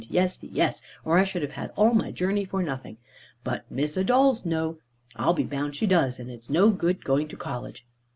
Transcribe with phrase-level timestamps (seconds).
[0.09, 0.81] Yes, yes.
[1.05, 2.97] Or I should have had all my journey for nothing.
[3.43, 4.77] But Miss Idols knows,
[5.15, 7.85] I'll be bound she does, or it's no good going to College."